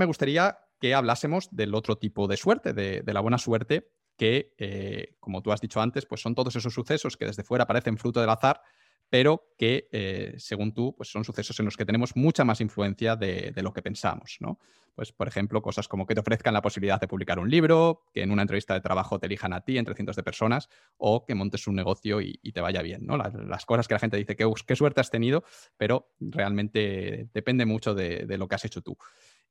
[0.00, 5.16] me gustaría que hablásemos del otro tipo de suerte, de, la buena suerte, que, eh,
[5.20, 8.20] como tú has dicho antes, pues son todos esos sucesos que desde fuera parecen fruto
[8.20, 8.62] del azar,
[9.10, 13.14] pero que, eh, según tú, pues son sucesos en los que tenemos mucha más influencia
[13.14, 14.58] de, lo que pensamos, ¿no?
[14.94, 18.22] Pues, por ejemplo, cosas como que te ofrezcan la posibilidad de publicar un libro, que
[18.22, 21.34] en una entrevista de trabajo te elijan a ti entre cientos de personas, o que
[21.34, 23.16] montes un negocio y, te vaya bien, ¿no?
[23.16, 25.44] Las, cosas que la gente dice, qué suerte has tenido,
[25.76, 28.96] pero realmente depende mucho de lo que has hecho tú.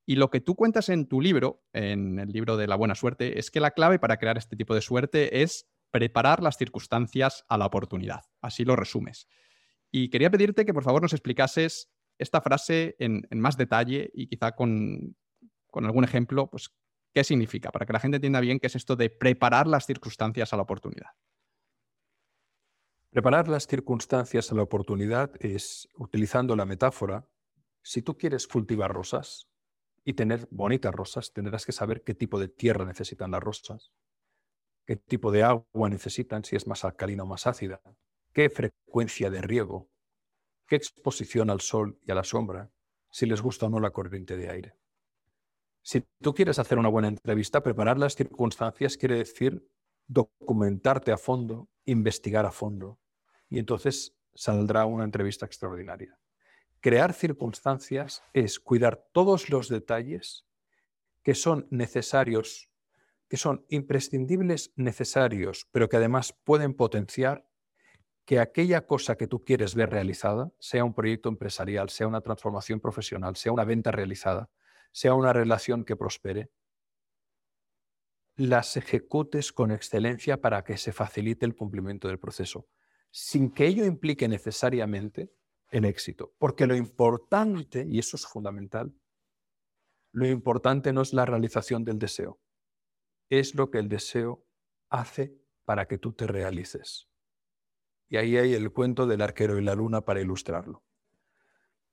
[0.10, 3.38] Y lo que tú cuentas en tu libro, en el libro de la buena suerte,
[3.38, 7.60] es que la clave para crear este tipo de suerte es preparar las circunstancias a
[7.60, 8.22] la oportunidad.
[8.42, 9.28] Así lo resumes.
[9.92, 14.54] Y quería pedirte que por favor nos explicases esta frase en, más detalle y quizá
[14.54, 15.16] con,
[15.74, 16.72] algún ejemplo, pues,
[17.14, 20.52] qué significa, para que la gente entienda bien qué es esto de preparar las circunstancias
[20.52, 21.12] a la oportunidad.
[23.12, 27.30] Preparar las circunstancias a la oportunidad es, utilizando la metáfora,
[27.84, 29.49] si tú quieres cultivar rosas
[30.10, 33.94] y tener bonitas rosas, tendrás que saber qué tipo de tierra necesitan las rosas,
[34.88, 37.80] qué tipo de agua necesitan, si es más alcalina o más ácida,
[38.34, 39.88] qué frecuencia de riego,
[40.66, 42.72] qué exposición al sol y a la sombra,
[43.12, 44.76] si les gusta o no la corriente de aire.
[45.84, 49.64] Si tú quieres hacer una buena entrevista, preparar las circunstancias quiere decir
[50.08, 53.00] documentarte a fondo, investigar a fondo,
[53.48, 56.18] y entonces saldrá una entrevista extraordinaria.
[56.82, 60.46] Crear circunstancias es cuidar todos los detalles
[61.24, 62.70] que son necesarios,
[63.28, 67.46] que son imprescindibles necesarios, pero que además pueden potenciar
[68.24, 72.80] que aquella cosa que tú quieres ver realizada, sea un proyecto empresarial, sea una transformación
[72.80, 74.50] profesional, sea una venta realizada,
[74.92, 76.50] sea una relación que prospere,
[78.36, 82.70] las ejecutes con excelencia para que se facilite el cumplimiento del proceso,
[83.12, 85.30] sin que ello implique necesariamente
[85.70, 86.34] el éxito.
[86.38, 88.94] Porque lo importante, y eso es fundamental,
[90.12, 92.40] lo importante no es la realización del deseo,
[93.30, 94.46] es lo que el deseo
[94.90, 97.10] hace para que tú te realices.
[98.10, 100.84] Y ahí hay el cuento del arquero y la luna para ilustrarlo.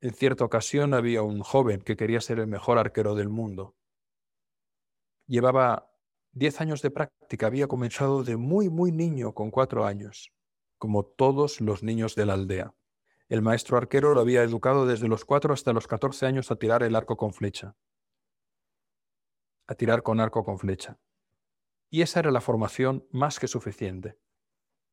[0.00, 3.76] En cierta ocasión había un joven que quería ser el mejor arquero del mundo.
[5.26, 5.92] Llevaba
[6.32, 10.32] 10 años de práctica, había comenzado de muy, muy niño, con cuatro años,
[10.78, 12.74] como todos los niños de la aldea.
[13.28, 16.84] El maestro arquero lo había educado desde los 4 hasta los 14 años a tirar
[16.84, 17.74] el arco con flecha.
[19.66, 21.00] A tirar con arco con flecha.
[21.90, 24.16] Y esa era la formación más que suficiente.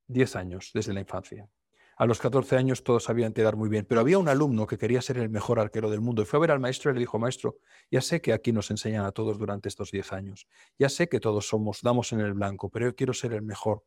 [0.08, 1.48] 10 años desde la infancia.
[1.96, 5.04] A los 14 años todos sabían tirar muy bien, pero había un alumno que quería
[5.04, 7.20] ser el mejor arquero del mundo y fue a ver al maestro y le dijo,
[7.20, 7.60] maestro,
[7.92, 10.48] ya sé que aquí nos enseñan a todos durante estos 10 años,
[10.80, 13.84] ya sé que todos somos, damos en el blanco, pero yo quiero ser el mejor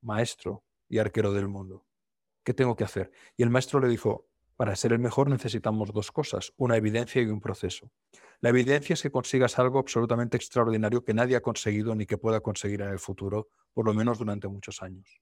[0.00, 1.84] maestro y arquero del mundo.
[2.44, 3.10] ¿Qué tengo que hacer?
[3.36, 7.26] Y el maestro le dijo, para ser el mejor necesitamos dos cosas, una evidencia y
[7.26, 7.90] un proceso.
[8.40, 12.40] La evidencia es que consigas algo absolutamente extraordinario que nadie ha conseguido ni que pueda
[12.40, 15.20] conseguir en el futuro, por lo menos durante muchos años.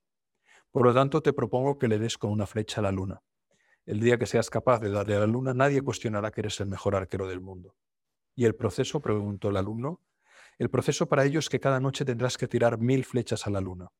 [0.72, 3.22] Por lo tanto, te propongo que le des con una flecha a la luna.
[3.86, 6.66] El día que seas capaz de darle a la luna, nadie cuestionará que eres el
[6.66, 7.76] mejor arquero del mundo.
[8.34, 9.00] ¿Y el proceso?
[9.00, 10.00] preguntó el alumno.
[10.58, 13.60] El proceso para ello es que cada noche tendrás que tirar mil flechas a la
[13.60, 13.90] luna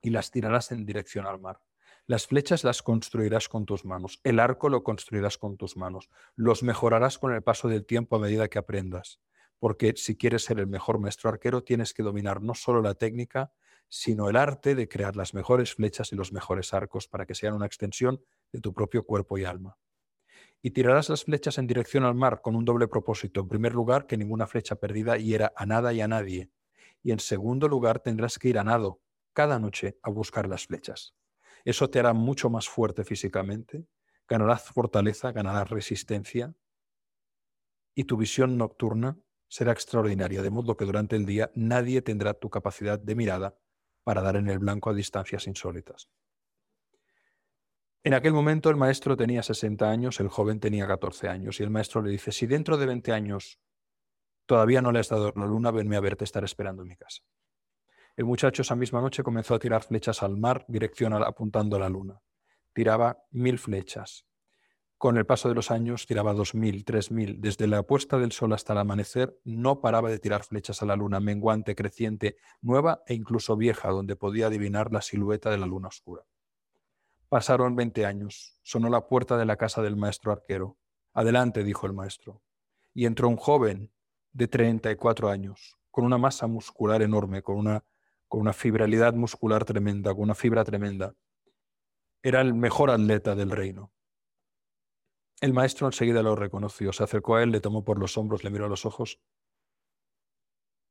[0.00, 1.60] y las tirarás en dirección al mar.
[2.06, 6.62] Las flechas las construirás con tus manos, el arco lo construirás con tus manos, los
[6.62, 9.20] mejorarás con el paso del tiempo a medida que aprendas,
[9.58, 13.52] porque si quieres ser el mejor maestro arquero tienes que dominar no solo la técnica,
[13.88, 17.54] sino el arte de crear las mejores flechas y los mejores arcos para que sean
[17.54, 18.22] una extensión
[18.52, 19.78] de tu propio cuerpo y alma.
[20.60, 23.40] Y tirarás las flechas en dirección al mar con un doble propósito.
[23.40, 26.50] En primer lugar, que ninguna flecha perdida hiera a nada y a nadie.
[27.02, 29.00] Y en segundo lugar, tendrás que ir a nado
[29.32, 31.14] cada noche a buscar las flechas.
[31.64, 33.86] Eso te hará mucho más fuerte físicamente,
[34.28, 36.54] ganarás fortaleza, ganarás resistencia
[37.94, 42.50] y tu visión nocturna será extraordinaria, de modo que durante el día nadie tendrá tu
[42.50, 43.56] capacidad de mirada
[44.02, 46.10] para dar en el blanco a distancias insólitas.
[48.02, 51.70] En aquel momento el maestro tenía 60 años, el joven tenía 14 años, y el
[51.70, 53.58] maestro le dice, si dentro de 20 años
[54.44, 57.22] todavía no le has dado la luna, venme a verte, estar esperando en mi casa.
[58.16, 61.88] El muchacho esa misma noche comenzó a tirar flechas al mar, dirección apuntando a la
[61.88, 62.20] luna.
[62.72, 64.24] Tiraba mil flechas.
[64.98, 67.40] Con el paso de los años tiraba dos mil, tres mil.
[67.40, 70.94] Desde la puesta del sol hasta el amanecer no paraba de tirar flechas a la
[70.94, 75.88] luna, menguante, creciente, nueva e incluso vieja, donde podía adivinar la silueta de la luna
[75.88, 76.22] oscura.
[77.28, 78.60] Pasaron veinte años.
[78.62, 80.78] Sonó la puerta de la casa del maestro arquero.
[81.12, 82.42] Adelante, dijo el maestro.
[82.94, 83.92] Y entró un joven
[84.32, 87.84] de treinta y cuatro años, con una masa muscular enorme, con una,
[88.34, 91.14] con una fibralidad muscular tremenda, con una fibra tremenda.
[92.20, 93.92] Era el mejor atleta del reino
[95.40, 98.50] El maestro enseguida lo reconoció, se acercó a él, le tomó por los hombros, le
[98.50, 99.20] miró a los ojos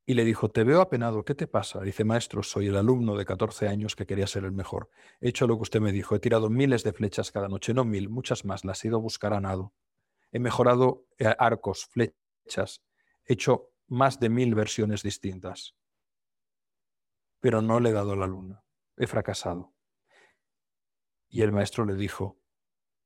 [0.06, 1.82] y le dijo, te veo apenado, ¿qué te pasa?
[1.82, 4.90] Dice, maestro, soy el alumno de 14 años que quería ser el mejor.
[5.20, 7.84] He hecho lo que usted me dijo, he tirado miles de flechas cada noche, no
[7.84, 9.74] mil, muchas más, las he ido a buscar a nado.
[10.32, 12.82] He mejorado eh, arcos, flechas,
[13.26, 15.76] he hecho más de mil versiones distintas.
[17.44, 18.64] Pero no le he dado la luna,
[18.96, 19.74] he fracasado.
[21.28, 22.40] Y el maestro le dijo,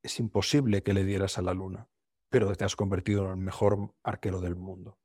[0.03, 1.89] es imposible que le dieras a la luna,
[2.29, 4.99] pero te has convertido en el mejor arquero del mundo.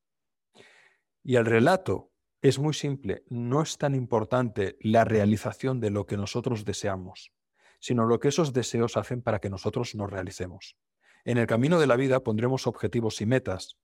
[1.23, 2.13] Y el relato
[2.43, 7.33] es muy simple, no es tan importante la realización de lo que nosotros deseamos,
[7.81, 10.77] sino lo que esos deseos hacen para que nosotros nos realicemos.
[11.25, 13.79] En el camino de la vida pondremos objetivos y metas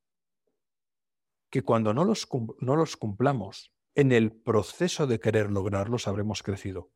[1.48, 2.28] que cuando no los,
[2.60, 6.92] no los cumplamos, en el proceso de querer lograrlos habremos crecido.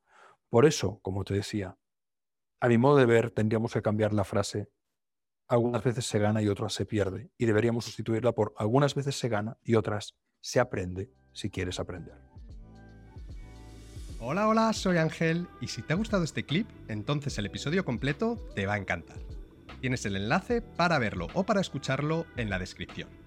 [0.48, 1.76] Por eso, como te decía,
[2.60, 4.70] a mi modo de ver, tendríamos que cambiar la frase
[5.48, 9.28] algunas veces se gana y otras se pierde, y deberíamos sustituirla por algunas veces se
[9.28, 12.14] gana y otras se aprende si quieres aprender.
[14.20, 18.38] Hola, hola, soy Ángel y si te ha gustado este clip, entonces el episodio completo
[18.54, 19.18] te va a encantar.
[19.80, 23.21] Tienes el enlace para verlo o para escucharlo en la descripción.